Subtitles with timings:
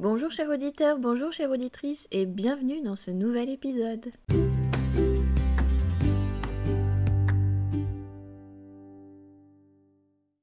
[0.00, 4.12] Bonjour chers auditeurs, bonjour chères auditrices et bienvenue dans ce nouvel épisode.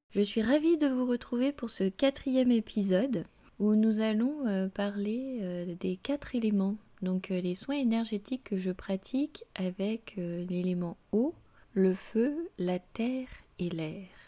[0.10, 3.24] Je suis ravie de vous retrouver pour ce quatrième épisode
[3.60, 8.58] où nous allons euh, parler euh, des quatre éléments, donc euh, les soins énergétiques que
[8.58, 11.34] je pratique avec l'élément eau,
[11.74, 13.30] le feu, la terre
[13.60, 14.25] et l'air.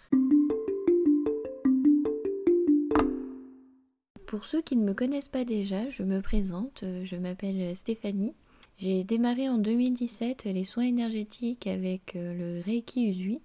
[4.28, 8.34] Pour ceux qui ne me connaissent pas déjà, je me présente, euh, je m'appelle Stéphanie.
[8.78, 13.40] J'ai démarré en 2017 les soins énergétiques avec euh, le Reiki Usui.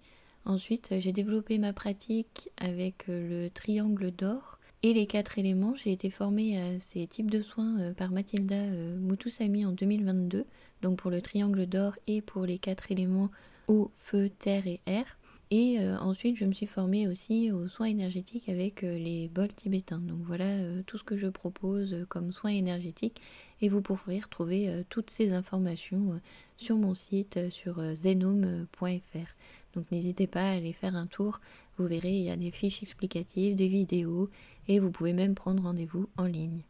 [0.45, 5.77] Ensuite, j'ai développé ma pratique avec euh, le triangle d'or et les quatre éléments.
[5.77, 8.67] J'ai été formée à ces types de soins par Mathilda
[8.99, 10.45] Mutusami en 2022,
[10.83, 13.31] donc pour le triangle d'or et pour les quatre éléments
[13.69, 15.17] eau, feu, terre et air.
[15.55, 19.53] Et euh, ensuite, je me suis formée aussi aux soins énergétiques avec euh, les bols
[19.53, 19.99] tibétains.
[19.99, 23.21] Donc voilà euh, tout ce que je propose comme soins énergétiques.
[23.61, 26.19] Et vous pourrez retrouver toutes ces informations
[26.57, 29.37] sur mon site sur zenome.fr.
[29.75, 31.39] Donc n'hésitez pas à aller faire un tour.
[31.77, 34.31] Vous verrez, il y a des fiches explicatives, des vidéos
[34.69, 36.63] et vous pouvez même prendre rendez-vous en ligne.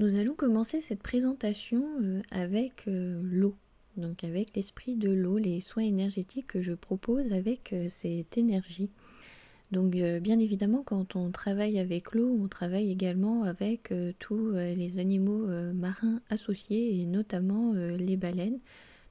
[0.00, 3.54] Nous allons commencer cette présentation avec l'eau
[3.96, 8.90] donc avec l'esprit de l'eau, les soins énergétiques que je propose avec euh, cette énergie.
[9.72, 14.52] Donc euh, bien évidemment quand on travaille avec l'eau, on travaille également avec euh, tous
[14.52, 18.60] les animaux marins associés et notamment les baleines.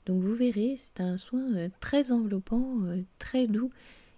[0.06, 2.78] Donc vous verrez, c'est un soin très enveloppant,
[3.18, 3.72] très doux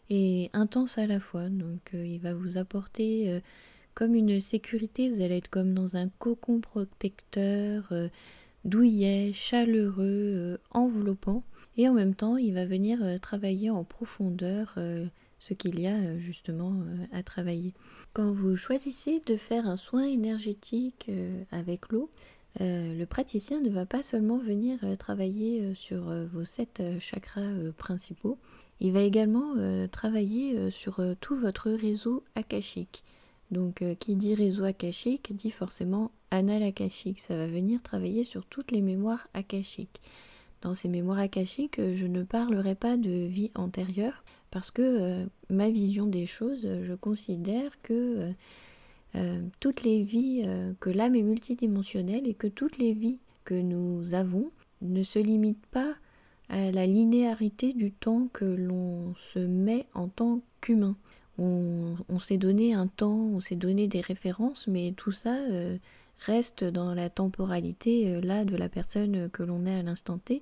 [0.09, 1.49] et intense à la fois.
[1.49, 3.41] Donc il va vous apporter
[3.93, 7.91] comme une sécurité, vous allez être comme dans un cocon protecteur
[8.67, 11.43] douillet, chaleureux, euh, enveloppant.
[11.77, 15.05] Et en même temps, il va venir euh, travailler en profondeur euh,
[15.39, 17.73] ce qu'il y a justement à travailler.
[18.13, 21.11] Quand vous choisissez de faire un soin énergétique
[21.51, 22.09] avec l'eau,
[22.59, 28.39] le praticien ne va pas seulement venir travailler sur vos sept chakras principaux,
[28.79, 29.53] il va également
[29.89, 33.03] travailler sur tout votre réseau akashique.
[33.51, 37.19] Donc, euh, qui dit réseau akashique dit forcément anal akashique.
[37.19, 40.01] Ça va venir travailler sur toutes les mémoires akashiques.
[40.61, 45.25] Dans ces mémoires akashiques, euh, je ne parlerai pas de vie antérieure parce que euh,
[45.49, 48.33] ma vision des choses, je considère que
[49.61, 50.45] toutes les vies,
[50.79, 55.65] que l'âme est multidimensionnelle et que toutes les vies que nous avons ne se limitent
[55.71, 55.95] pas
[56.49, 60.95] à la linéarité du temps que l'on se met en tant qu'humain
[61.37, 65.77] on, s'est donné un temps, on s'est donné des références, mais tout ça euh,
[66.19, 70.41] reste dans la temporalité euh, là de la personne que l'on est à l'instant T.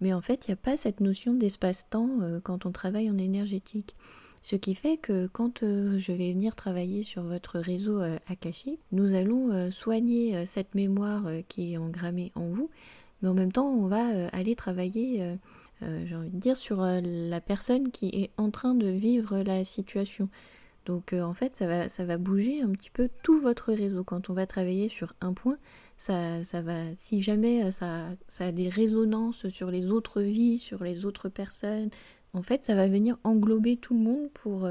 [0.00, 3.18] Mais en fait, il n'y a pas cette notion d'espace-temps euh, quand on travaille en
[3.18, 3.96] énergétique.
[4.42, 9.70] Ce qui fait que quand je vais venir travailler sur votre réseau Akashi, nous allons
[9.70, 12.68] soigner cette mémoire qui est engrammée en vous,
[13.22, 15.38] mais en même temps, on va aller travailler
[15.82, 19.42] euh, j'ai envie de dire, sur euh, la personne qui est en train de vivre
[19.42, 20.28] la situation.
[20.86, 24.04] Donc euh, en fait, ça va, ça va bouger un petit peu tout votre réseau.
[24.04, 25.58] Quand on va travailler sur un point,
[25.96, 30.84] ça, ça va, si jamais ça, ça a des résonances sur les autres vies, sur
[30.84, 31.90] les autres personnes,
[32.34, 34.68] en fait, ça va venir englober tout le monde pour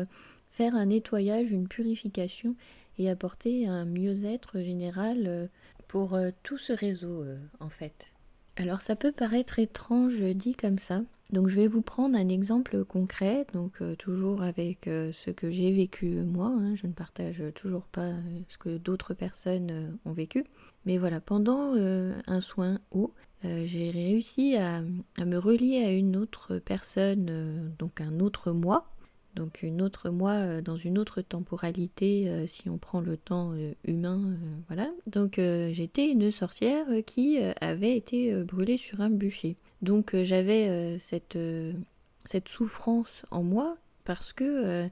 [0.50, 2.56] faire un nettoyage, une purification
[2.98, 5.50] et apporter un mieux-être général
[5.88, 7.24] pour tout ce réseau
[7.60, 8.13] en fait.
[8.56, 11.02] Alors ça peut paraître étrange dit comme ça.
[11.32, 15.50] Donc je vais vous prendre un exemple concret, donc euh, toujours avec euh, ce que
[15.50, 16.54] j'ai vécu moi.
[16.54, 16.76] Hein.
[16.76, 20.44] je ne partage toujours pas euh, ce que d'autres personnes ont vécu.
[20.86, 27.74] Mais voilà, pendant un soin haut, j'ai réussi à, me relier à une autre personne,
[27.80, 28.93] donc un autre moi,
[29.36, 33.54] donc une autre moi euh, dans une autre temporalité euh, si on prend le temps
[33.54, 34.90] euh, humain voilà.
[35.08, 39.58] Donc j'étais une sorcière qui avait été brûlée sur un bûcher.
[39.82, 41.38] Donc j'avais cette
[42.26, 44.88] cette souffrance en moi parce que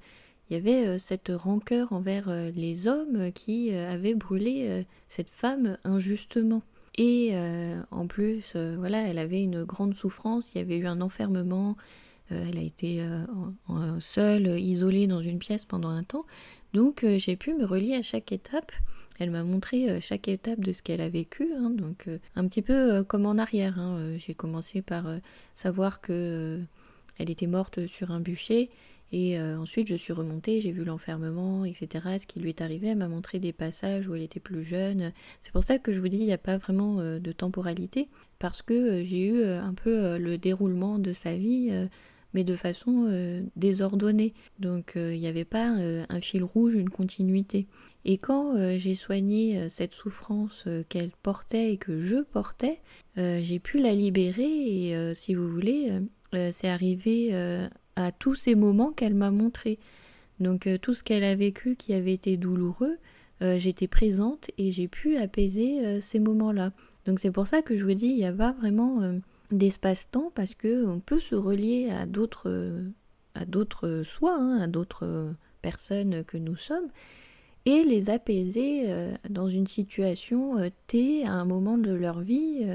[0.49, 6.61] il y avait cette rancœur envers les hommes qui avaient brûlé cette femme injustement.
[6.97, 7.33] Et
[7.91, 11.77] en plus voilà elle avait une grande souffrance il y avait eu un enfermement
[12.31, 13.01] elle a été
[13.69, 16.25] euh, seule, isolée dans une pièce pendant un temps.
[16.73, 18.71] Donc euh, j'ai pu me relier à chaque étape.
[19.19, 21.69] Elle m'a montré chaque étape de ce qu'elle a vécu, hein.
[21.69, 23.77] donc un petit peu comme en arrière.
[23.77, 24.15] Hein.
[24.17, 25.05] J'ai commencé par
[25.53, 26.59] savoir que
[27.19, 28.71] elle était morte sur un bûcher,
[29.11, 32.17] et ensuite je suis remontée, j'ai vu l'enfermement, etc.
[32.17, 35.13] Ce qui lui est arrivé, elle m'a montré des passages où elle était plus jeune.
[35.41, 38.63] C'est pour ça que je vous dis, il n'y a pas vraiment de temporalité, parce
[38.63, 41.69] que j'ai eu un peu le déroulement de sa vie
[42.33, 44.33] mais de façon désordonnée.
[44.59, 47.67] Donc il n'y avait pas un fil rouge, une continuité.
[48.05, 52.81] Et quand j'ai soigné cette souffrance qu'elle portait et que je portais,
[53.15, 55.91] j'ai pu la libérer et si vous voulez,
[56.51, 57.33] c'est arrivé
[57.95, 59.79] à tous ces moments qu'elle m'a montrés.
[60.39, 62.97] Donc tout ce qu'elle a vécu qui avait été douloureux,
[63.41, 66.71] j'étais présente et j'ai pu apaiser ces moments-là.
[67.05, 69.17] Donc c'est pour ça que je vous dis, il n'y a pas vraiment euh,
[69.51, 72.89] d'espace-temps parce que on peut se relier à d'autres euh,
[73.35, 76.89] à d'autres soi, hein, à d'autres personnes que nous sommes
[77.65, 82.65] et les apaiser euh, dans une situation T à un moment de leur vie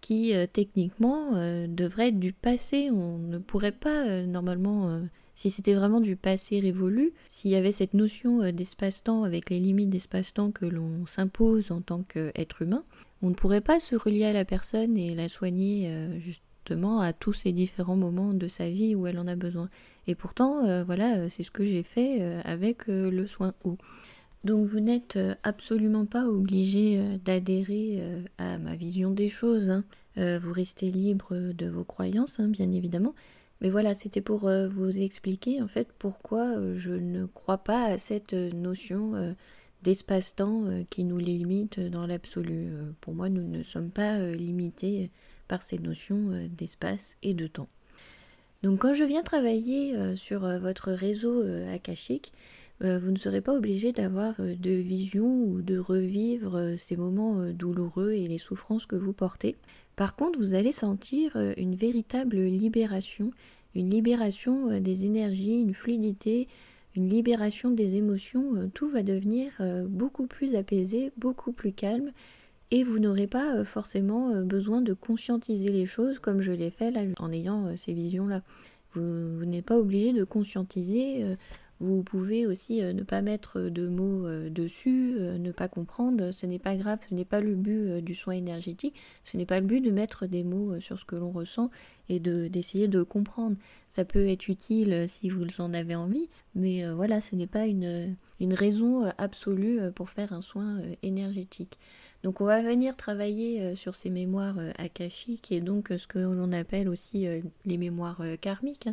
[0.00, 1.32] qui techniquement
[1.66, 2.90] devrait être du passé.
[2.92, 5.00] On ne pourrait pas normalement
[5.34, 9.90] si c'était vraiment du passé révolu, s'il y avait cette notion d'espace-temps avec les limites
[9.90, 12.84] d'espace-temps que l'on s'impose en tant qu'être humain,
[13.22, 17.12] on ne pourrait pas se relier à la personne et la soigner euh, justement à
[17.12, 19.68] tous ces différents moments de sa vie où elle en a besoin.
[20.06, 23.78] Et pourtant, euh, voilà, euh, c'est ce que j'ai fait avec le soin haut.
[24.44, 28.00] Donc vous n'êtes absolument pas obligé d'adhérer
[28.38, 29.70] à ma vision des choses.
[29.70, 29.84] Hein.
[30.16, 33.14] vous restez libre de vos croyances, hein, bien évidemment.
[33.60, 38.34] Mais voilà, c'était pour vous expliquer en fait pourquoi je ne crois pas à cette
[38.34, 39.34] notion
[39.86, 42.70] d'espace-temps euh, qui nous limite dans l'absolu.
[42.72, 45.12] Euh, pour moi, nous ne sommes pas euh, limités
[45.46, 47.68] par ces notions d'espace et de temps.
[48.64, 52.32] Donc quand je viens travailler sur votre réseau akashique,
[52.80, 58.26] vous ne serez pas obligé d'avoir de vision ou de revivre ces moments douloureux et
[58.26, 59.54] les souffrances que vous portez.
[59.94, 63.30] Par contre, vous allez sentir une véritable libération,
[63.76, 66.48] une libération des énergies, une fluidité,
[66.96, 72.10] une libération des émotions, euh, tout va devenir euh, beaucoup plus apaisé, beaucoup plus calme,
[72.70, 76.90] et vous n'aurez pas euh, forcément besoin de conscientiser les choses comme je l'ai fait
[76.90, 78.42] là en ayant ces visions-là.
[78.92, 81.36] Vous, vous n'êtes pas obligé de conscientiser
[81.78, 86.30] vous pouvez aussi euh, ne pas mettre de mots euh, dessus, euh, ne pas comprendre,
[86.30, 88.94] ce n'est pas grave, ce n'est pas le but du soin énergétique,
[89.24, 91.70] ce n'est pas le but de mettre des mots sur ce que l'on ressent
[92.08, 93.56] et d'essayer de, comprendre.
[93.88, 98.16] Ça peut être utile si vous en avez envie, mais voilà, ce n'est pas une,
[98.40, 101.78] une raison absolue pour faire un soin énergétique.
[102.22, 106.88] Donc on va venir travailler sur ces mémoires akashiques et donc ce que l'on appelle
[106.88, 107.26] aussi
[107.64, 108.88] les mémoires karmiques.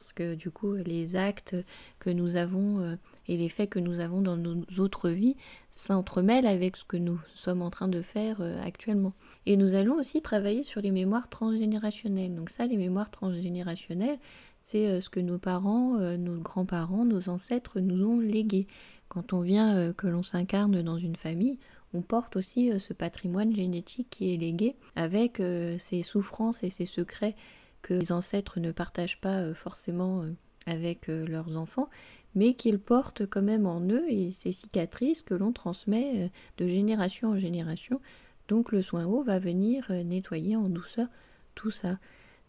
[0.00, 1.54] Parce que du coup les actes
[1.98, 2.96] que nous avons euh,
[3.28, 5.36] et les faits que nous avons dans nos autres vies
[5.70, 9.12] s'entremêlent avec ce que nous sommes en train de faire euh, actuellement.
[9.44, 12.34] Et nous allons aussi travailler sur les mémoires transgénérationnelles.
[12.34, 14.18] Donc ça, les mémoires transgénérationnelles,
[14.62, 18.66] c'est euh, ce que nos parents, nos grands-parents, nos ancêtres nous ont légué.
[19.08, 21.58] Quand on vient, que l'on s'incarne dans une famille,
[21.92, 25.42] on porte aussi ce patrimoine génétique qui est légué avec
[25.78, 27.34] ses souffrances et ses secrets
[27.82, 30.32] que les ancêtres ne partagent pas euh, forcément euh,
[30.66, 31.88] avec euh, leurs enfants,
[32.34, 37.30] mais qu'ils portent quand même en eux et ces cicatrices que l'on transmet de génération
[37.30, 38.00] en génération.
[38.48, 41.08] Donc le soin haut va venir nettoyer en douceur
[41.54, 41.98] tout ça.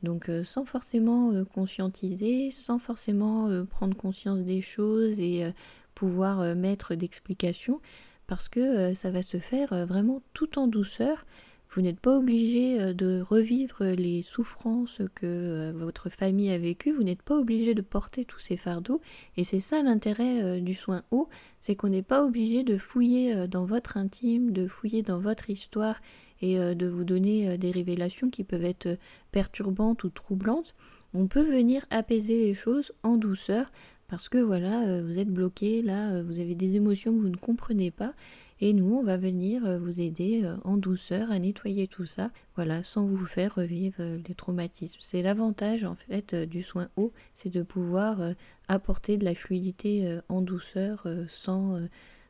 [0.04, 5.52] Donc sans forcément conscientiser, sans forcément prendre conscience des choses et
[5.96, 7.82] pouvoir mettre d'explications,
[8.28, 11.26] parce que ça va se faire vraiment tout en douceur
[11.74, 16.92] vous n'êtes pas obligé euh, de revivre les souffrances que euh, votre famille a vécues,
[16.92, 19.00] vous n'êtes pas obligé de porter tous ces fardeaux.
[19.38, 21.30] Et c'est ça l'intérêt euh, du soin haut,
[21.60, 26.02] c'est qu'on n'est pas obligé de fouiller dans votre intime, de fouiller dans votre histoire
[26.42, 28.98] et de vous donner des révélations qui peuvent être
[29.32, 30.74] perturbantes ou troublantes.
[31.14, 33.72] On peut venir apaiser les choses en douceur
[34.08, 37.92] parce que voilà, vous êtes bloqué, là, vous avez des émotions que vous ne comprenez
[37.92, 38.16] pas
[38.64, 42.30] et nous, on va venir euh, vous aider euh, en douceur à nettoyer tout ça,
[42.56, 45.00] voilà, sans vous faire revivre euh, les traumatismes.
[45.02, 48.20] C'est l'avantage en fait du soin haut, c'est de pouvoir
[48.68, 51.80] apporter de la fluidité en douceur sans,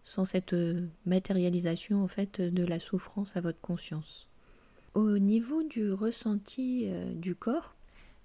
[0.04, 0.56] sans cette
[1.06, 4.30] matérialisation en fait de la souffrance à votre conscience.
[4.94, 7.76] Au niveau du ressenti du corps,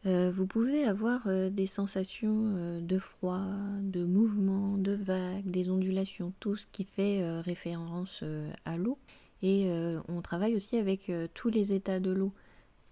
[0.06, 3.44] euh, vous pouvez avoir euh, des sensations euh, de froid,
[3.80, 8.22] de mouvement, de vagues, des ondulations, tout ce qui fait référence
[8.64, 8.98] à l'eau.
[9.42, 9.68] Et
[10.08, 12.32] on travaille aussi avec tous les états de l'eau.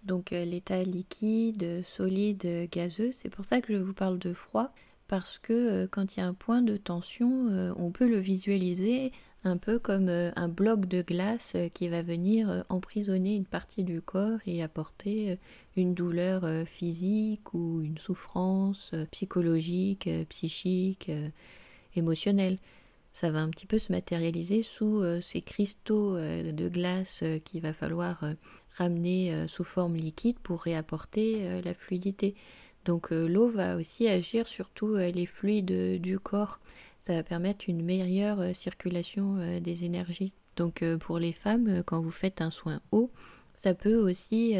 [0.03, 3.11] Donc l'état liquide, solide, gazeux.
[3.11, 4.71] C'est pour ça que je vous parle de froid,
[5.07, 9.11] parce que quand il y a un point de tension, on peut le visualiser
[9.45, 13.45] un peu comme euh, un bloc de glace euh, qui va venir euh, emprisonner une
[13.45, 15.39] partie du corps et apporter
[15.77, 21.11] une douleur physique ou une souffrance psychologique, psychique,
[21.95, 22.57] émotionnelle.
[23.13, 28.23] Ça va un petit peu se matérialiser sous ces cristaux de glace qu'il va falloir
[28.77, 32.35] ramener sous forme liquide pour réapporter la fluidité.
[32.85, 36.59] Donc l'eau va aussi agir sur tous les fluides du corps.
[37.01, 40.33] Ça va permettre une meilleure circulation des énergies.
[40.55, 43.11] Donc pour les femmes, quand vous faites un soin eau,
[43.53, 44.55] ça peut aussi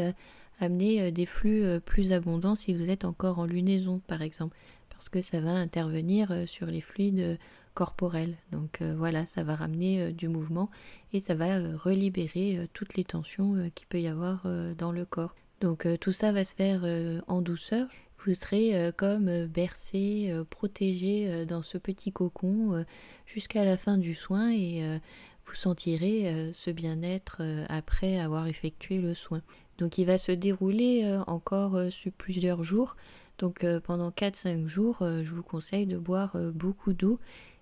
[0.58, 4.56] amener des flux plus abondants si vous êtes encore en lunaison par exemple,
[4.90, 7.38] parce que ça va intervenir sur les fluides
[7.74, 8.36] corporels.
[8.52, 10.70] Donc voilà, ça va ramener du mouvement
[11.12, 14.46] et ça va relibérer toutes les tensions qu'il peut y avoir
[14.78, 15.34] dans le corps.
[15.60, 16.84] Donc tout ça va se faire
[17.26, 17.88] en douceur.
[18.26, 22.84] Vous serez comme bercé, protégé dans ce petit cocon
[23.24, 24.98] jusqu'à la fin du soin et
[25.44, 29.42] vous sentirez ce bien-être après avoir effectué le soin.
[29.78, 32.96] Donc il va se dérouler encore sur plusieurs jours.
[33.38, 37.20] Donc pendant 4-5 jours, je vous conseille de boire beaucoup d'eau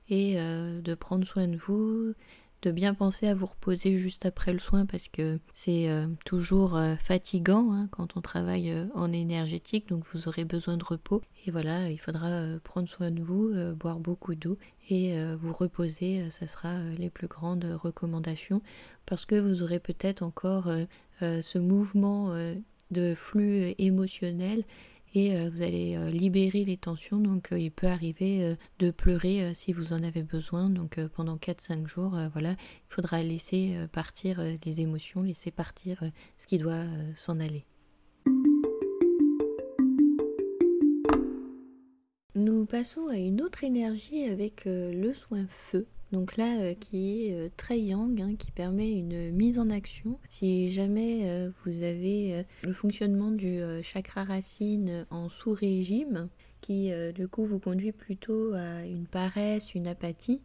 [0.08, 2.14] et de prendre soin de vous,
[2.64, 6.76] de bien penser à vous reposer juste après le soin parce que c'est euh, toujours
[6.76, 11.20] euh, fatigant hein, quand on travaille euh, en énergétique, donc vous aurez besoin de repos.
[11.44, 14.56] Et voilà, il faudra prendre soin de vous, boire beaucoup d'eau
[14.88, 18.62] et vous reposer, ça sera les plus grandes recommandations
[19.04, 20.70] parce que vous aurez peut-être encore
[21.20, 22.34] ce mouvement
[22.90, 24.64] de flux émotionnel
[25.14, 27.18] et euh, vous allez euh, libérer les tensions.
[27.18, 30.68] Donc euh, il peut arriver de pleurer si vous en avez besoin.
[30.68, 36.02] Donc pendant 4-5 jours, voilà, il faudra laisser partir les émotions, laisser partir
[36.36, 36.84] ce qui doit
[37.16, 37.64] s'en aller.
[42.34, 45.86] Nous passons à une autre énergie avec le soin feu.
[46.14, 50.20] Donc là, euh, qui est euh, très yang, hein, qui permet une mise en action.
[50.28, 56.28] Si jamais euh, vous avez le fonctionnement du chakra racine en sous-régime,
[56.60, 60.40] qui du coup vous conduit plutôt à une paresse, une apathie,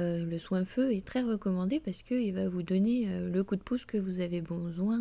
[0.00, 3.84] le soin feu est très recommandé parce qu'il va vous donner le coup de pouce
[3.84, 5.00] que vous avez besoin,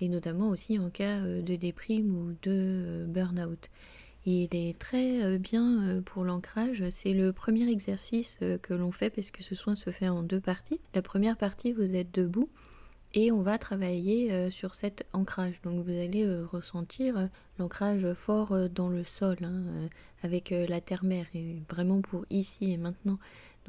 [0.00, 3.68] et notamment aussi en cas de déprime ou de burn-out.
[4.26, 6.84] Il est très euh, bien euh, pour l'ancrage.
[6.90, 10.22] C'est le premier exercice euh, que l'on fait parce que ce soin se fait en
[10.22, 10.80] deux parties.
[10.94, 12.50] La première partie, vous êtes debout
[13.12, 15.62] et on va travailler sur cet ancrage.
[15.62, 19.88] Donc vous allez ressentir l'ancrage fort dans le sol hein,
[20.22, 23.18] avec la terre-mère et vraiment pour ici et maintenant.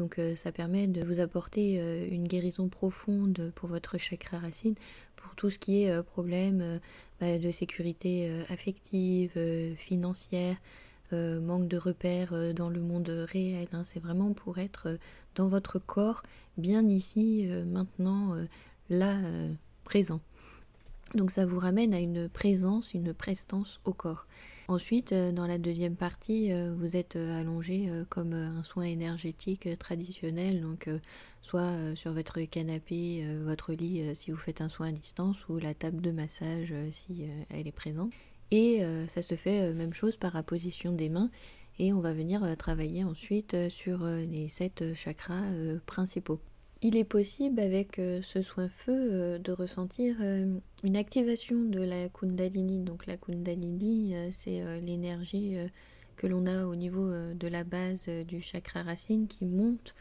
[0.01, 1.75] Donc ça permet de vous apporter
[2.09, 4.73] une guérison profonde pour votre chakra racine,
[5.15, 6.79] pour tout ce qui est problème
[7.21, 10.57] bah, de sécurité euh, affective, euh, financière,
[11.13, 13.67] euh, manque de repères dans le monde réel.
[13.73, 13.83] Hein.
[13.83, 14.97] C'est vraiment pour être
[15.35, 16.23] dans votre corps,
[16.57, 18.35] bien ici, maintenant,
[18.89, 19.19] là,
[19.83, 20.19] présent.
[21.13, 24.25] Donc ça vous ramène à une présence, une prestance au corps.
[24.71, 30.89] Ensuite, dans la deuxième partie, vous êtes allongé comme un soin énergétique traditionnel, donc
[31.41, 35.73] soit sur votre canapé, votre lit si vous faites un soin à distance, ou la
[35.73, 38.13] table de massage si elle est présente.
[38.51, 41.29] Et ça se fait même chose par apposition des mains.
[41.77, 45.51] Et on va venir travailler ensuite sur les sept chakras
[45.85, 46.39] principaux.
[46.83, 51.79] Il est possible avec euh, ce soin feu euh, de ressentir euh, une activation de
[51.79, 52.79] la kundalini.
[52.79, 55.57] Donc la kundalini, c'est l'énergie
[56.15, 59.93] que l'on a au niveau de la base du chakra racine qui monte,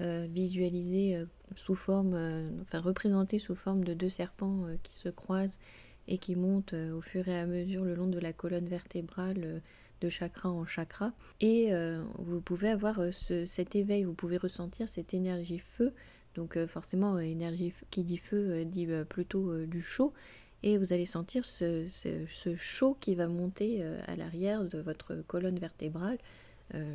[0.00, 1.24] visualisée
[1.56, 2.14] sous forme,
[2.60, 5.58] enfin représentée sous forme de deux serpents qui se croisent
[6.06, 9.60] et qui montent au fur et à mesure le long de la colonne vertébrale
[10.00, 11.12] de chakra en chakra.
[11.40, 11.72] Et
[12.18, 15.92] vous pouvez avoir cet éveil, vous pouvez ressentir cette énergie feu
[16.34, 20.12] donc euh, forcément, euh, énergie qui dit feu euh, dit plutôt du chaud.
[20.62, 21.86] Et vous allez sentir ce,
[22.56, 26.18] chaud qui va monter à l'arrière de votre colonne vertébrale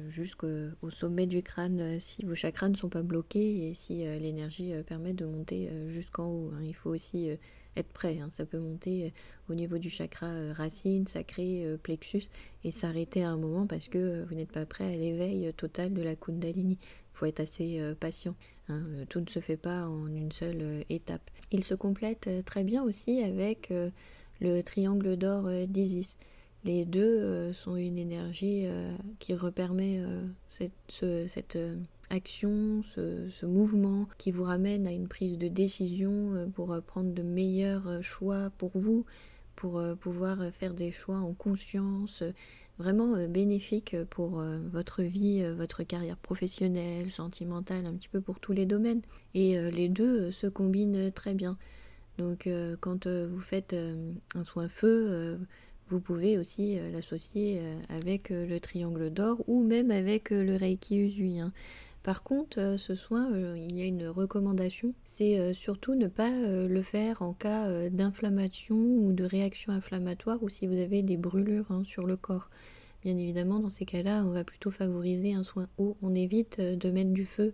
[0.09, 5.13] jusqu'au sommet du crâne si vos chakras ne sont pas bloqués et si l'énergie permet
[5.13, 6.51] de monter jusqu'en haut.
[6.53, 6.61] Hein.
[6.65, 7.29] Il faut aussi
[7.75, 8.19] être prêt.
[8.19, 8.29] Hein.
[8.29, 9.09] Ça peut monter euh,
[9.49, 12.23] au niveau du chakra euh, racine, sacré, euh, plexus
[12.63, 16.01] et s'arrêter à un moment parce que vous n'êtes pas prêt à l'éveil total de
[16.01, 16.77] la Kundalini.
[16.81, 18.35] Il faut être assez patient.
[18.69, 18.81] Hein.
[19.09, 21.29] Tout ne se fait pas en une seule étape.
[21.51, 23.71] Il se complète très bien aussi avec
[24.39, 26.17] le triangle d'or d'Isis.
[26.63, 28.65] Les deux sont une énergie
[29.19, 30.01] qui repermet
[30.47, 30.71] cette,
[31.27, 31.57] cette
[32.09, 37.13] action, ce, mouvement qui vous ramène à une prise de décision euh, pour euh, prendre
[37.13, 39.05] de meilleurs euh, choix pour vous,
[39.55, 42.23] pour pouvoir faire des choix en conscience,
[42.79, 48.65] vraiment bénéfique pour votre vie, votre carrière professionnelle, sentimentale, un petit peu pour tous les
[48.65, 49.03] domaines.
[49.35, 51.59] Et les deux se combinent très bien.
[52.17, 53.75] Donc quand vous faites
[54.33, 55.37] un soin feu,
[55.85, 61.41] vous pouvez aussi l'associer avec le triangle d'or ou même avec le Reiki Usui.
[62.03, 66.07] Par contre, euh, ce soin, euh, il y a une recommandation, c'est euh, surtout ne
[66.07, 71.15] pas le faire en cas d'inflammation ou de réaction inflammatoire ou si vous avez des
[71.15, 72.49] brûlures hein, sur le corps.
[73.03, 75.97] Bien évidemment, dans ces cas-là, on va plutôt favoriser un soin haut.
[76.01, 77.53] On évite de mettre du feu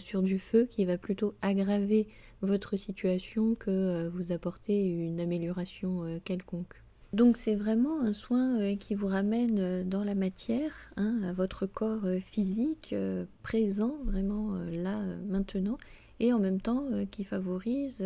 [0.00, 2.08] sur du feu qui va plutôt aggraver
[2.40, 6.82] votre situation que vous apporter une amélioration quelconque.
[7.14, 11.32] Donc c'est vraiment un soin euh, qui vous ramène euh, dans la matière, hein, à
[11.32, 12.94] votre corps euh, physique
[13.42, 15.78] présent, vraiment là, maintenant,
[16.20, 18.04] et en même temps qui favorise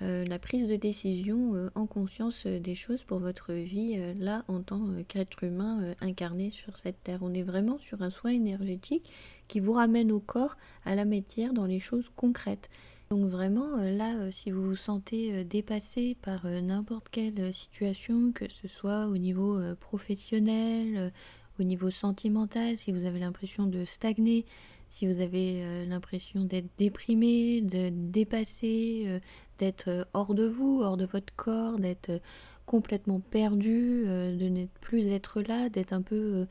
[0.00, 5.44] la prise de décision en conscience des choses pour votre vie, là, en tant qu'être
[5.44, 7.20] humain incarné sur cette terre.
[7.22, 9.12] On est vraiment sur un soin énergétique
[9.46, 12.70] qui vous ramène au corps, à la matière, dans les choses concrètes.
[13.14, 18.32] Donc vraiment, euh, là, euh, si vous vous sentez euh, dépassé par n'importe quelle situation,
[18.32, 21.12] que ce soit au niveau professionnel,
[21.60, 24.44] au niveau sentimental, si vous avez l'impression de stagner,
[24.88, 29.20] si vous avez l'impression d'être déprimé, de dépasser,
[29.58, 32.20] d'être hors de vous, hors de votre corps, d'être
[32.66, 36.46] complètement perdu, de ne plus être là, d'être un peu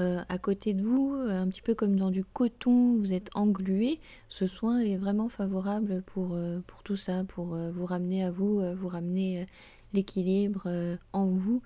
[0.00, 3.30] euh, à côté de vous, euh, un petit peu comme dans du coton, vous êtes
[3.34, 8.62] englué, ce soin est vraiment favorable pour, euh, tout ça, pour vous ramener à vous,
[8.74, 9.46] vous ramener
[9.92, 10.68] l'équilibre
[11.12, 11.60] en vous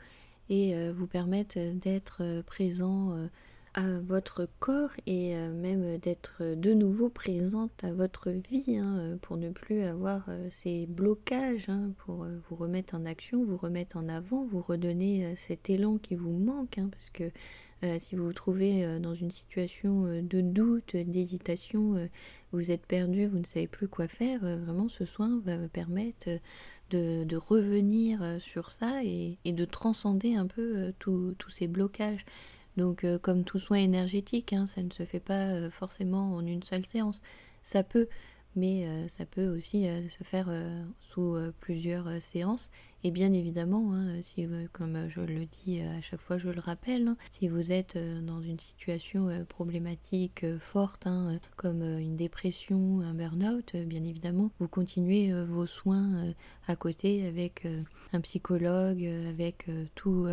[0.49, 3.15] et vous permettre d'être présent
[3.75, 9.51] à votre corps et même d'être de nouveau présente à votre vie hein, pour ne
[9.51, 14.61] plus avoir ces blocages, hein, pour vous remettre en action, vous remettre en avant, vous
[14.63, 17.31] redonner cet élan qui vous manque, hein, parce que
[17.85, 22.09] euh, si vous vous trouvez euh, dans une situation euh, de doute, d'hésitation,
[22.53, 26.29] vous êtes perdu, vous ne savez plus quoi faire, vraiment ce soin va vous permettre
[26.91, 32.25] de, revenir sur ça et, de transcender un peu tous ces blocages.
[32.77, 36.85] Donc comme tout soin énergétique, hein, ça ne se fait pas forcément en une seule
[36.85, 37.23] séance.
[37.63, 38.09] Ça peut,
[38.57, 42.71] mais euh, ça peut aussi euh, se faire euh, sous plusieurs séances.
[43.05, 47.09] Et bien évidemment, hein, si, comme je le dis à chaque fois, je le rappelle,
[47.09, 53.75] hein, si vous êtes dans une situation problématique forte, hein, comme une dépression, un burn-out,
[53.75, 56.33] bien évidemment, vous continuez vos soins
[56.69, 57.67] à côté avec
[58.13, 60.29] un psychologue, avec tout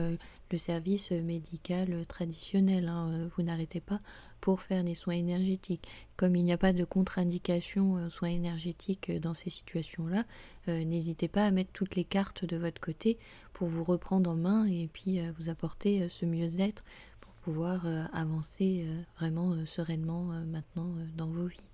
[0.51, 2.91] le service médical traditionnel.
[3.35, 3.99] Vous n'arrêtez pas
[4.41, 5.87] pour faire des soins énergétiques.
[6.15, 10.25] Comme il n'y a pas de contre-indication euh, soins énergétiques euh, dans ces situations-là,
[10.67, 13.17] euh, n'hésitez pas à mettre toutes les cartes de votre côté
[13.53, 16.83] pour vous reprendre en main et puis vous apporter ce mieux-être
[17.19, 18.85] pour pouvoir avancer
[19.17, 21.71] vraiment sereinement maintenant dans vos vies.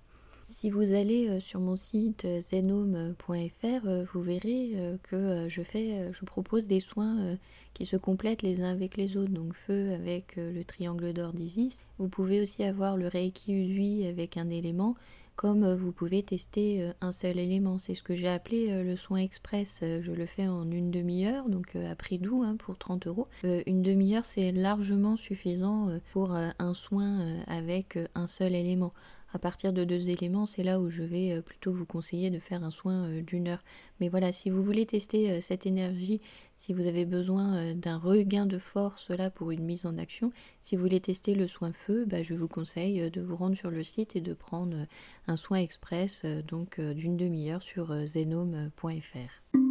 [0.48, 6.12] Si vous allez euh, sur mon site euh, zenome.fr, euh, vous verrez que je fais,
[6.12, 7.36] je propose des soins
[7.74, 9.32] qui se complètent les uns avec les autres.
[9.32, 11.78] Donc feu avec le triangle d'or d'Isis.
[11.98, 14.94] Vous pouvez aussi avoir le Reiki Usui avec un élément
[15.34, 17.76] comme vous pouvez tester un seul élément.
[17.76, 19.80] C'est ce que j'ai appelé le soin express.
[19.82, 23.28] Je le fais en une demi-heure, donc à prix doux hein, pour 30 euros.
[23.42, 28.92] Une demi-heure, c'est largement suffisant pour un soin avec un seul élément
[29.32, 32.38] à partir de deux éléments, c'est là où je vais euh, plutôt vous conseiller de
[32.38, 33.62] faire un soin euh, d'une heure.
[34.00, 36.20] Mais voilà, si vous voulez tester euh, cette énergie,
[36.56, 40.76] si vous avez besoin d'un regain de force là pour une mise en action, si
[40.76, 43.84] vous voulez tester le soin feu, bah, je vous conseille de vous rendre sur le
[43.84, 44.86] site et de prendre
[45.26, 49.65] un soin express donc d'une demi-heure sur zenome.fr.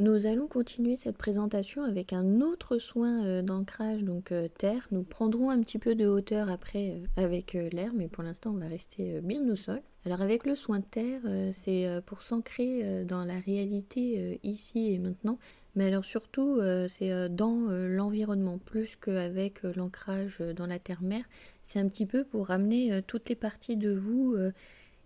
[0.00, 4.86] Nous allons continuer cette présentation avec un autre soin euh, d'ancrage, donc euh, terre.
[4.92, 8.58] Nous prendrons un petit peu de hauteur après euh, avec l'air, mais pour l'instant on
[8.58, 9.80] va rester bien au sol.
[10.06, 15.38] Alors avec le soin terre, c'est pour s'ancrer dans la réalité ici et maintenant,
[15.74, 21.24] mais alors surtout c'est dans l'environnement plus qu'avec l'ancrage dans la terre-mère.
[21.62, 24.36] C'est un petit peu pour ramener toutes les parties de vous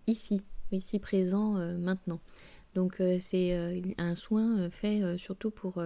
[0.06, 2.20] ici, ici présent maintenant.
[2.74, 5.82] Donc euh, c'est euh, un soin euh, fait surtout pour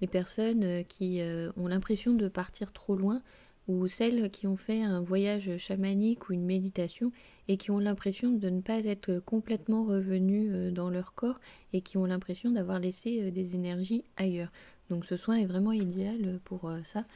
[0.00, 1.20] les personnes qui
[1.56, 3.22] ont l'impression de partir trop loin
[3.68, 7.10] ou celles qui ont fait un voyage chamanique ou une méditation
[7.48, 11.40] et qui ont l'impression de ne pas être complètement revenues dans leur corps
[11.72, 14.52] et qui ont l'impression d'avoir laissé des énergies ailleurs.
[14.88, 17.06] Donc ce soin est vraiment idéal pour ça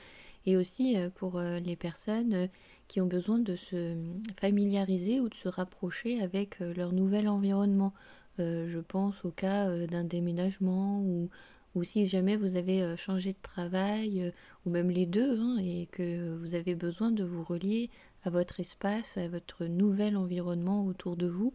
[0.46, 2.48] et aussi pour les personnes
[2.88, 3.94] qui ont besoin de se
[4.40, 7.92] familiariser ou de se rapprocher avec leur nouvel environnement.
[8.38, 11.28] Euh, je pense au cas euh, d'un déménagement ou,
[11.74, 14.32] ou si jamais vous avez euh, changé de travail,
[14.64, 17.90] ou même les deux, hein, et que vous avez besoin de vous relier
[18.24, 21.52] à votre espace, à votre nouvel environnement autour de vous,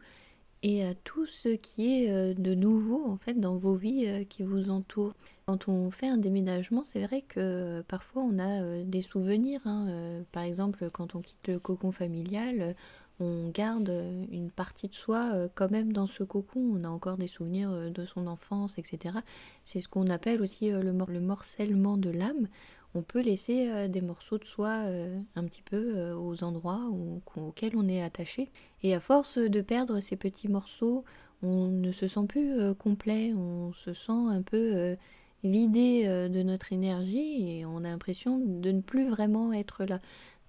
[0.64, 4.72] et à tout ce qui est de nouveau en fait dans vos vies qui vous
[4.72, 5.14] entourent.
[5.46, 9.62] Quand on fait un déménagement, c'est vrai que parfois on a des souvenirs.
[9.66, 12.76] Hein, par exemple, quand on quitte le cocon familial,
[13.20, 16.90] on garde euh, une partie de soi euh, quand même dans ce cocon, on a
[16.90, 19.16] encore des souvenirs euh, de son enfance, etc.
[19.64, 22.48] C'est ce qu'on appelle aussi le, morcellement de l'âme.
[22.94, 26.90] On peut laisser des morceaux de soi un petit peu aux endroits
[27.36, 28.50] auxquels on est attaché.
[28.84, 31.04] Et à force de perdre ces petits morceaux,
[31.44, 34.96] on ne se sent plus complet, on se sent un peu
[35.44, 40.00] vidé de notre énergie et on a l'impression de ne plus vraiment être là.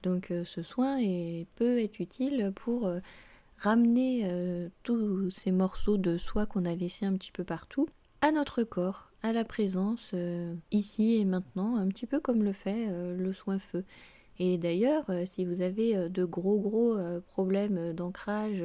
[0.07, 1.01] Donc euh, ce soin
[1.57, 3.01] peut être utile pour euh,
[3.59, 7.88] ramener euh, tous ces morceaux de soi qu'on a laissés un petit peu partout
[8.21, 10.14] à notre corps, à la présence
[10.73, 13.85] ici et maintenant, un petit peu comme le fait le soin feu.
[14.38, 18.64] Et d'ailleurs, si vous avez de gros gros problèmes d'ancrage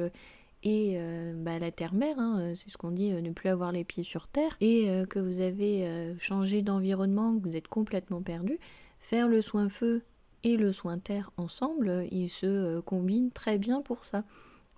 [0.64, 0.98] et
[1.36, 4.56] bah, la terre-mère, hein, c'est ce qu'on dit, ne plus avoir les pieds sur terre,
[4.62, 8.58] et que vous avez changé d'environnement, que vous êtes complètement perdu,
[9.00, 10.02] faire le soin feu
[10.44, 14.24] et le soin terre ensemble, ils se euh, combinent très bien pour ça,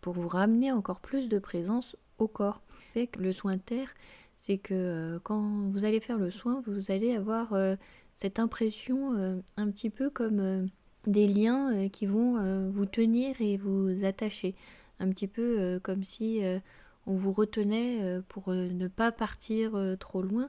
[0.01, 2.63] pour vous ramener encore plus de présence au corps.
[3.19, 3.89] Le soin terre,
[4.37, 7.77] c'est que euh, quand vous allez faire le soin, vous allez avoir euh,
[8.13, 10.69] cette impression un petit peu comme
[11.07, 14.55] des liens qui vont vous tenir et vous attacher.
[15.01, 16.41] Un petit peu comme si
[17.07, 20.49] on vous retenait pour ne pas partir trop loin.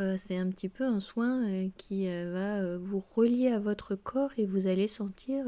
[0.00, 3.94] Euh, c'est un petit peu un soin euh, qui euh, va vous relier à votre
[3.94, 5.44] corps et vous allez sentir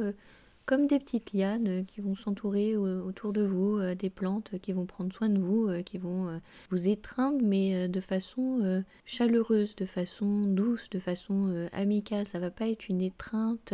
[0.64, 5.10] comme des petites lianes qui vont s'entourer autour de vous, des plantes qui vont prendre
[5.10, 10.98] soin de vous, qui vont vous étreindre, mais de façon chaleureuse, de façon douce, de
[10.98, 12.26] façon amicale.
[12.26, 13.72] Ça va pas être une étreinte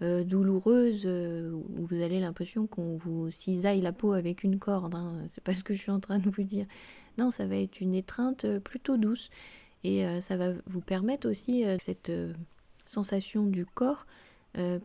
[0.00, 4.96] douloureuse où vous avez l'impression qu'on vous cisaille la peau avec une corde.
[4.96, 5.22] Hein.
[5.28, 6.66] C'est pas ce que je suis en train de vous dire.
[7.16, 9.30] Non, ça va être une étreinte plutôt douce
[9.84, 12.32] et euh, ça va vous permettre aussi, euh, cette euh,
[12.84, 14.06] sensation du corps,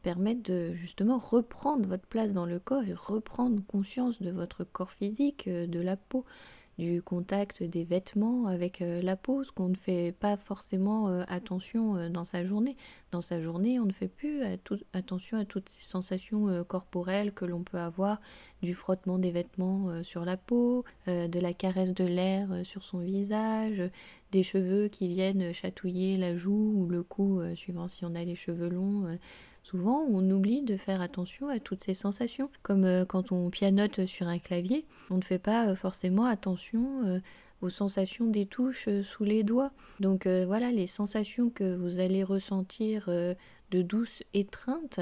[0.01, 4.89] permettre de justement reprendre votre place dans le corps et reprendre conscience de votre corps
[4.89, 6.25] physique, de la peau
[6.79, 11.23] du contact des vêtements avec euh, la peau, ce qu'on ne fait pas forcément euh,
[11.27, 12.77] attention euh, dans sa journée.
[13.11, 14.41] Dans sa journée, on ne fait plus
[14.93, 18.21] attention à toutes ces sensations corporelles que l'on peut avoir,
[18.61, 23.81] du frottement des vêtements sur la peau, de la caresse de l'air sur son visage,
[24.31, 28.35] des cheveux qui viennent chatouiller la joue ou le cou, suivant si on a les
[28.35, 29.17] cheveux longs.
[29.69, 32.49] Souvent, on oublie de faire attention à toutes ces sensations.
[32.63, 37.05] Comme euh, quand on pianote sur un clavier, on ne fait pas euh, forcément attention
[37.05, 37.19] euh,
[37.61, 39.71] aux sensations des touches sous les doigts.
[39.99, 45.01] Donc voilà, les sensations que vous allez ressentir de douce étreinte,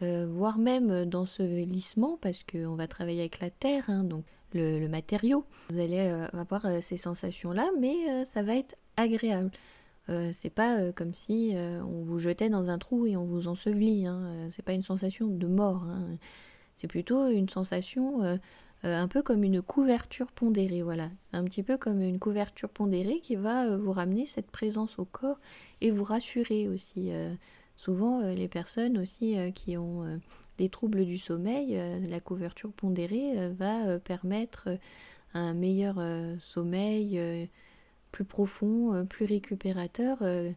[0.00, 4.86] voire même dans ce lissement, parce qu'on va travailler avec la terre, hein, donc le,
[4.86, 5.44] matériau.
[5.70, 5.98] Vous allez
[6.32, 9.50] avoir ces sensations-là, mais ça va être agréable.
[10.10, 13.24] Euh, c'est pas euh, comme si euh, on vous jetait dans un trou et on
[13.24, 14.06] vous ensevelit.
[14.06, 14.48] Hein.
[14.50, 15.84] C'est pas une sensation de mort.
[15.84, 16.16] Hein.
[16.74, 18.38] C'est plutôt une sensation
[18.84, 20.82] un peu comme une couverture pondérée.
[20.82, 25.04] Voilà, un petit peu comme une couverture pondérée qui va vous ramener cette présence au
[25.04, 25.40] corps
[25.80, 27.10] et vous rassurer aussi.
[27.74, 30.20] souvent, les personnes aussi qui ont
[30.56, 31.76] des troubles du sommeil,
[32.08, 34.68] la couverture pondérée va permettre
[35.34, 36.00] un meilleur
[36.38, 37.50] sommeil
[38.12, 40.50] plus profond, euh, plus récupérateur euh,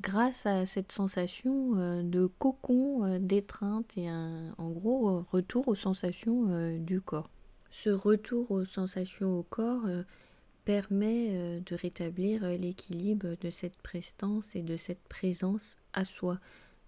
[0.00, 7.00] grâce à cette sensation euh, de cocon, d'étreinte et en gros retour aux sensations du
[7.00, 7.30] corps.
[7.70, 9.86] Ce retour aux sensations au corps
[10.64, 16.38] permet de rétablir l'équilibre de cette prestance et de cette présence à soi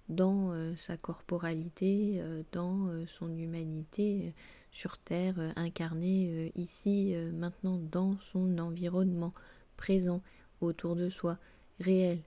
[0.09, 4.33] dans sa corporalité, dans son humanité
[4.71, 9.33] sur Terre, incarnée ici, maintenant, dans son environnement
[9.79, 10.23] présent
[10.61, 11.39] autour de soi,
[11.81, 12.21] réel,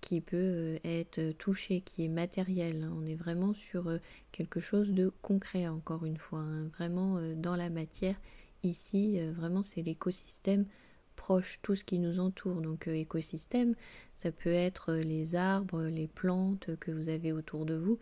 [0.00, 2.84] qui peut euh, être touché, qui est matériel.
[2.84, 2.94] Hein.
[2.96, 3.98] On est vraiment sur euh,
[4.30, 6.68] quelque chose de concret, encore une fois, hein.
[6.68, 8.16] vraiment euh, dans la matière.
[8.62, 10.66] Ici, vraiment, c'est l'écosystème
[11.14, 12.60] proche, tout ce qui nous entoure.
[12.60, 13.76] Donc, écosystème,
[14.16, 17.98] ça peut être les arbres, les plantes que vous avez autour de vous.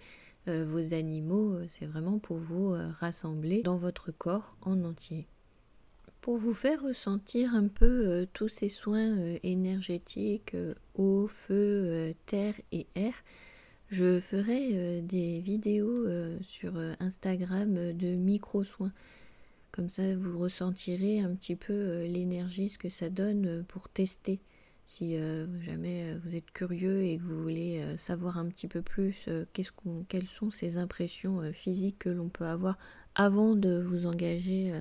[0.47, 5.29] vos animaux, c'est vraiment pour vous rassembler dans votre corps en entier.
[6.26, 12.14] Pour vous faire ressentir un peu euh, tous ces soins euh, énergétiques, euh, eau, feu,
[12.26, 13.14] terre et air,
[13.90, 16.08] je ferai des vidéos
[16.42, 18.90] sur Instagram de micro-soins.
[19.70, 24.40] Comme ça, vous ressentirez un petit peu l'énergie, ce que ça donne pour tester.
[24.84, 25.16] Si
[25.62, 30.50] jamais vous êtes curieux et que vous voulez savoir un petit peu plus quelles sont
[30.50, 32.76] ces impressions physiques que l'on peut avoir
[33.14, 34.74] avant de vous engager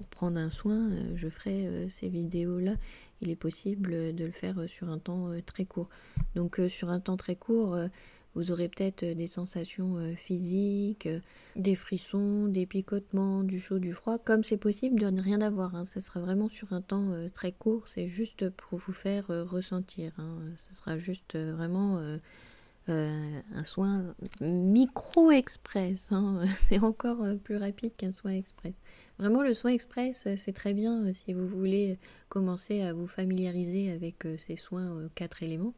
[0.00, 2.72] pour prendre un soin, je ferai ces vidéos-là.
[3.20, 5.90] Il est possible de le faire sur un temps très court.
[6.34, 7.76] Donc sur un temps très court,
[8.34, 11.06] vous aurez peut-être des sensations physiques,
[11.54, 14.16] des frissons, des picotements, du chaud, du froid.
[14.16, 15.84] Comme c'est possible de ne rien avoir, hein.
[15.84, 17.86] ça sera vraiment sur un temps très court.
[17.86, 20.12] C'est juste pour vous faire ressentir.
[20.16, 20.38] Hein.
[20.56, 22.16] Ce sera juste vraiment euh,
[22.88, 26.12] un soin micro-express.
[26.12, 26.42] Hein.
[26.54, 28.82] C'est encore euh, plus rapide qu'un soin express.
[29.18, 33.90] Vraiment, le soin express, euh, c'est très bien si vous voulez commencer à vous familiariser
[33.92, 35.74] avec ces soins quatre éléments.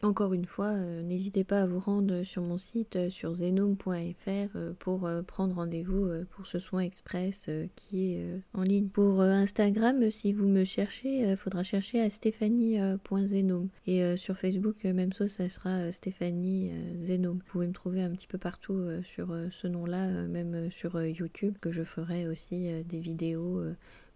[0.00, 4.28] Encore une fois, euh, n'hésitez pas à vous rendre sur mon site euh, sur zenome.fr
[4.54, 8.88] euh, pour prendre rendez-vous pour ce soin express qui est en ligne.
[8.88, 13.68] Pour Instagram, si vous me cherchez, il faudra chercher à stéphanie.zenome.
[13.86, 17.38] Et sur Facebook, même ça, ça sera Stéphanie Zenome.
[17.38, 21.70] Vous pouvez me trouver un petit peu partout sur ce nom-là, même sur YouTube, que
[21.70, 23.62] je ferai aussi des vidéos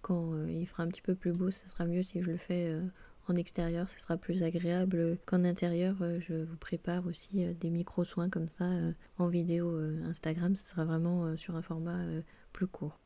[0.00, 1.50] quand il fera un petit peu plus beau.
[1.50, 2.72] Ça sera mieux si je le fais
[3.28, 5.96] en extérieur, ce sera plus agréable qu'en intérieur.
[6.02, 10.56] Euh, je vous prépare aussi euh, des micro-soins comme ça euh, en vidéo Instagram.
[10.56, 12.00] Ce sera vraiment sur un format
[12.52, 12.98] plus court.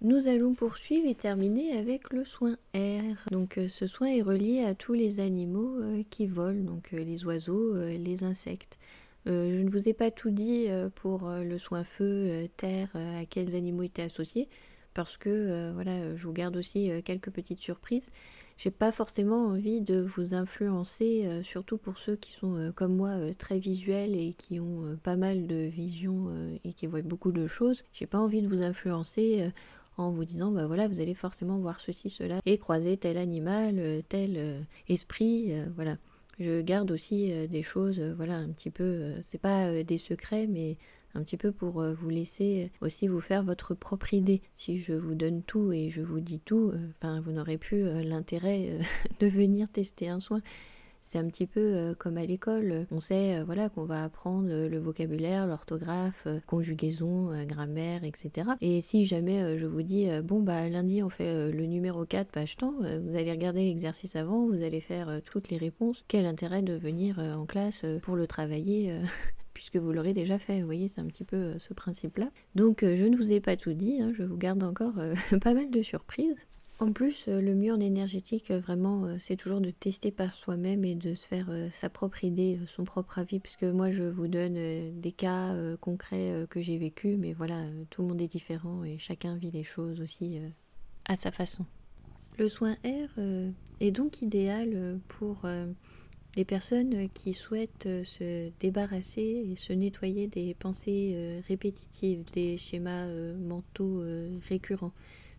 [0.00, 3.16] Nous allons poursuivre et terminer avec le soin air.
[3.30, 8.24] Donc ce soin est relié à tous les animaux qui volent, donc les oiseaux, les
[8.24, 8.78] insectes.
[9.26, 13.82] je ne vous ai pas tout dit pour le soin feu, terre, à quels animaux
[13.82, 14.48] étaient associés
[14.98, 18.10] parce que euh, voilà, je vous garde aussi euh, quelques petites surprises.
[18.56, 23.14] J'ai pas forcément envie de vous influencer, euh, surtout pour ceux qui sont comme moi
[23.38, 26.26] très visuels et qui ont pas mal de visions
[26.64, 27.84] et qui voient beaucoup de choses.
[27.92, 29.52] J'ai pas envie de vous influencer
[29.98, 34.02] en vous disant bah voilà vous allez forcément voir ceci cela et croiser tel animal
[34.08, 35.96] tel esprit voilà
[36.40, 40.76] je garde aussi des choses voilà un petit peu c'est pas des secrets mais
[41.14, 44.42] un petit peu pour euh, vous laisser aussi vous faire votre propre idée.
[44.54, 47.84] Si je vous donne tout et je vous dis tout, euh, enfin vous n'aurez plus
[47.84, 48.78] euh, l'intérêt
[49.20, 50.40] de venir tester un soin.
[51.00, 52.86] C'est un petit peu comme à l'école.
[52.90, 58.50] On sait voilà qu'on va apprendre le vocabulaire, l'orthographe, conjugaison, grammaire, etc.
[58.60, 62.56] Et si jamais je vous dis bon bah lundi on fait le numéro 4 page
[62.56, 66.04] temps, vous allez regarder l'exercice avant, vous allez faire toutes les réponses.
[66.08, 69.00] Quel intérêt de venir en classe pour le travailler
[69.58, 70.60] puisque vous l'aurez déjà fait.
[70.60, 72.30] Vous voyez, c'est un petit peu euh, ce principe-là.
[72.54, 75.14] Donc euh, je ne vous ai pas tout dit, hein, je vous garde encore euh,
[75.42, 76.38] pas mal de surprises.
[76.78, 81.16] En plus, le mieux en énergétique, vraiment, c'est toujours de tester par soi-même et de
[81.16, 84.54] se faire sa propre idée, son propre avis, puisque moi, je vous donne
[85.00, 89.34] des cas concrets que j'ai vécu, mais voilà, tout le monde est différent et chacun
[89.34, 90.38] vit les choses aussi
[91.04, 91.66] à sa façon.
[92.38, 93.08] Le soin air
[93.80, 95.46] est donc idéal pour
[96.36, 102.56] les personnes qui souhaitent euh, se débarrasser et se nettoyer des pensées euh, répétitives, des
[102.56, 104.02] schémas euh, mentaux
[104.48, 104.92] récurrents,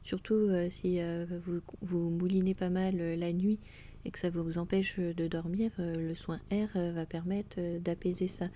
[0.03, 0.99] surtout si
[1.41, 3.59] vous, vous moulinez pas mal la nuit
[4.05, 8.47] et que ça vous empêche de dormir, le soin R va permettre d'apaiser ça,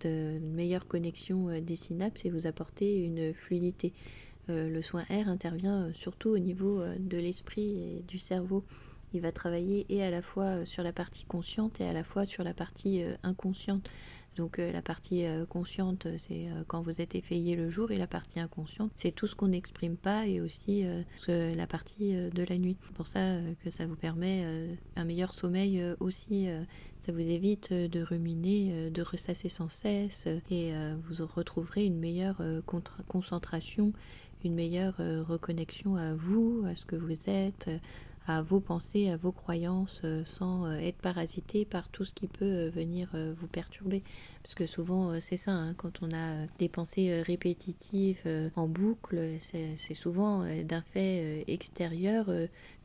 [0.00, 3.92] de meilleure connexion des synapses et vous apporter une fluidité.
[4.48, 8.64] Le soin R intervient surtout au niveau de l'esprit et du cerveau
[9.12, 12.04] il va travailler et à la fois euh, sur la partie consciente et à la
[12.04, 13.88] fois sur la partie euh, inconsciente.
[14.36, 18.38] Donc euh, la partie consciente, c'est quand vous êtes éveillé le jour et la partie
[18.38, 20.84] inconsciente, c'est tout ce qu'on n'exprime pas et aussi
[21.26, 22.76] la partie de la nuit.
[22.86, 26.48] C'est pour ça que ça vous permet un meilleur sommeil aussi.
[26.98, 32.42] ça vous évite de ruminer, de ressasser sans cesse et vous retrouverez une meilleure
[33.08, 33.94] concentration,
[34.44, 37.70] une meilleure reconnexion à vous, à ce que vous êtes,
[38.26, 42.26] à vos pensées, à vos croyances, euh, sans euh, être parasité par tout ce qui
[42.26, 44.02] peut euh, venir vous perturber.
[44.42, 48.22] Parce que souvent, c'est ça, hein, quand on a des pensées répétitives
[48.54, 52.30] en boucle, c'est souvent d'un fait extérieur,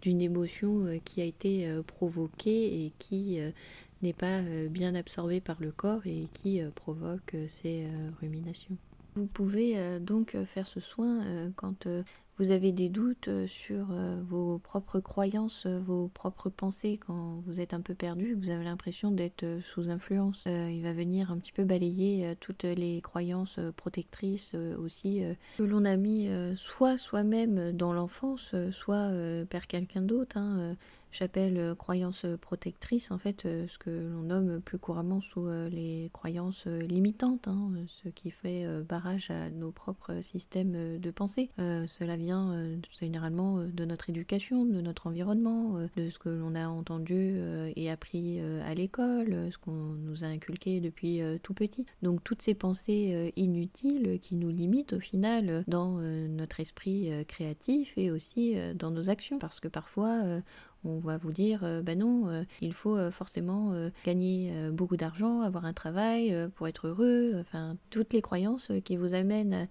[0.02, 3.40] d'une émotion qui a été provoquée et qui
[4.02, 7.88] n'est pas bien absorbée par le corps et qui provoque ces
[8.20, 8.78] ruminations.
[9.16, 11.88] Vous pouvez donc faire ce soin quand
[12.42, 17.38] vous avez des doutes euh, sur euh, vos propres croyances, euh, vos propres pensées quand
[17.42, 20.46] vous êtes un peu perdu, vous avez l'impression d'être sous influence.
[20.48, 25.24] il va venir un petit peu balayer toutes les croyances protectrices aussi
[25.58, 29.12] que l'on a mis soit soi-même dans l'enfance, soit
[29.50, 30.38] par quelqu'un d'autre.
[30.38, 30.76] Hein,
[31.12, 37.48] chapelle croyance protectrice, en fait, ce que l'on nomme plus couramment sous les croyances limitantes,
[37.48, 41.50] hein, ce qui fait barrage à nos propres systèmes de pensée.
[41.58, 42.56] cela vient
[43.00, 47.40] généralement de notre éducation, de notre environnement, de ce que l'on a entendu
[47.76, 51.86] et appris à l'école, ce qu'on nous a inculqué depuis tout petit.
[52.02, 58.12] Donc toutes ces pensées inutiles qui nous limitent au final dans notre esprit créatif et
[58.12, 59.40] aussi dans nos actions.
[59.40, 60.42] Parce que parfois,
[60.84, 66.50] on va vous dire, ben non, il faut forcément gagner beaucoup d'argent, avoir un travail
[66.56, 67.34] pour être heureux.
[67.40, 69.68] Enfin, toutes les croyances qui vous amènent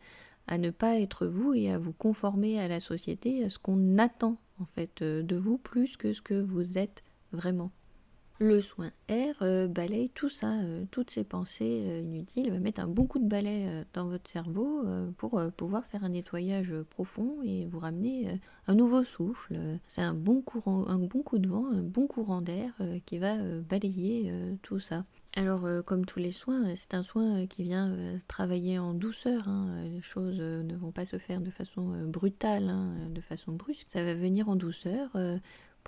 [0.46, 3.98] à ne pas être vous et à vous conformer à la société, à ce qu'on
[3.98, 7.70] attend en fait de vous plus que ce que vous êtes vraiment.
[8.42, 12.80] Le soin R euh, balaye tout ça, euh, toutes ces pensées euh, inutiles, va mettre
[12.80, 14.82] un bon coup de balai dans votre cerveau
[15.18, 19.58] pour pouvoir faire un nettoyage profond et vous ramener un nouveau souffle.
[19.86, 22.72] C'est un bon courant, un bon coup de vent, un bon courant d'air
[23.04, 23.36] qui va
[23.68, 25.04] balayer tout ça.
[25.36, 27.94] Alors, comme tous les soins, c'est un soin qui vient
[28.26, 29.48] travailler en douceur.
[29.48, 29.84] Hein.
[29.84, 33.88] Les choses ne vont pas se faire de façon brutale, hein, de façon brusque.
[33.88, 35.10] Ça va venir en douceur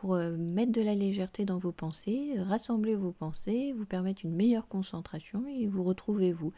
[0.03, 4.35] pour euh, mettre de la légèreté dans vos pensées, rassembler vos pensées, vous permettre une
[4.35, 6.53] meilleure concentration et vous retrouvez vous.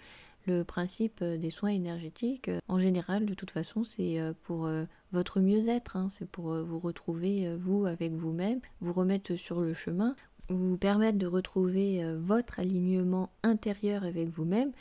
[0.47, 4.67] Le principe euh, des soins énergétiques, euh, en général, de toute façon, c'est pour
[5.13, 6.09] votre mieux-être, hein.
[6.09, 10.17] c'est pour vous retrouver vous avec vous-même, vous remettre sur le chemin,
[10.49, 14.73] vous permettre de retrouver votre alignement intérieur avec vous-même.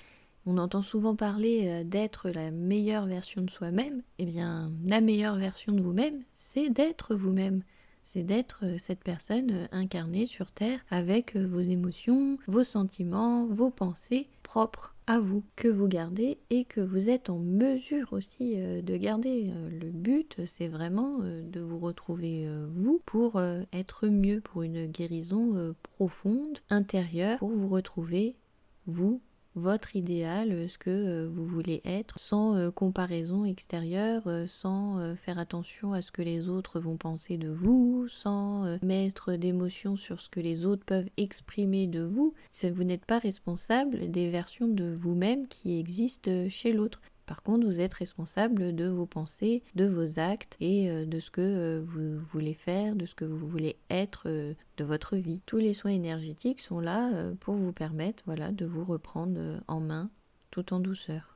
[0.45, 4.01] On entend souvent parler d'être la meilleure version de soi-même.
[4.19, 7.61] Eh bien, la meilleure version de vous-même, c'est d'être vous-même
[8.03, 13.45] c'est d'être euh, cette personne euh, incarnée sur Terre avec euh, vos émotions, vos sentiments,
[13.45, 18.55] vos pensées propres à vous, que vous gardez et que vous êtes en mesure aussi
[18.55, 19.51] de garder.
[19.69, 23.41] Le but, c'est vraiment de vous retrouver vous pour
[23.73, 28.37] être mieux, pour une guérison profonde, intérieure, pour vous retrouver
[28.85, 29.21] vous
[29.55, 35.37] votre idéal, euh, ce que euh, vous voulez être, sans euh, comparaison extérieure, sans faire
[35.37, 40.29] attention à ce que les autres vont penser de vous, sans mettre d'émotion sur ce
[40.29, 42.33] que les autres peuvent exprimer de vous.
[42.63, 47.01] Vous n'êtes pas responsable des versions de vous-même qui existent chez l'autre.
[47.33, 51.31] Par contre, vous êtes responsable de vos pensées, de vos actes et euh, de ce
[51.31, 55.41] que euh, vous voulez faire, de ce que vous voulez être euh, de votre vie.
[55.47, 60.11] Tous les soins énergétiques sont là pour vous permettre voilà, de vous reprendre en main
[60.51, 61.32] tout en douceur.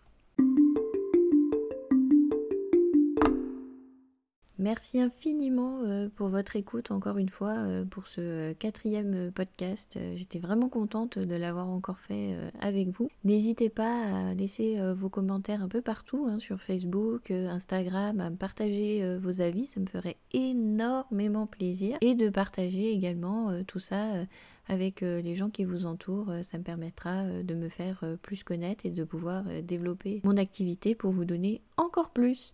[4.60, 10.00] Merci infiniment euh, pour votre écoute encore une fois euh, pour ce euh, quatrième podcast.
[10.16, 13.10] J'étais vraiment contente de l'avoir encore fait avec vous.
[13.24, 19.18] N'hésitez pas à laisser vos commentaires un peu partout hein, sur Facebook, Instagram, à partager
[19.18, 21.98] vos avis, ça me ferait énormément plaisir.
[22.02, 24.26] Et de partager également tout ça
[24.68, 26.32] avec les gens qui vous entourent.
[26.42, 31.12] Ça me permettra de me faire plus connaître et de pouvoir développer mon activité pour
[31.12, 32.54] vous donner encore plus.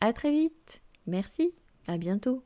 [0.00, 0.82] À très vite.
[1.06, 1.54] Merci.
[1.86, 2.42] À bientôt.